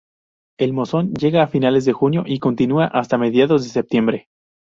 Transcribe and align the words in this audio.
El 0.57 0.73
monzón 0.73 1.13
llega 1.13 1.43
a 1.43 1.47
finales 1.47 1.85
de 1.85 1.93
junio 1.93 2.23
y 2.25 2.39
continúa 2.39 2.85
hasta 2.85 3.19
mediados 3.19 3.61
de 3.61 3.69
septiembre. 3.69 4.29